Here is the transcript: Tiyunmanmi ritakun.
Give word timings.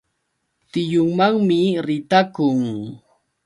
Tiyunmanmi 0.71 1.59
ritakun. 1.85 2.61